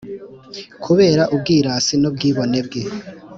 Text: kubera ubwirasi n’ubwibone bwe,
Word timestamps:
kubera 0.83 1.23
ubwirasi 1.35 1.93
n’ubwibone 2.01 2.59
bwe, 2.67 2.81